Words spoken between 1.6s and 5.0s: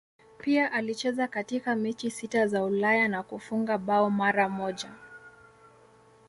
mechi sita za Ulaya na kufunga bao mara moja.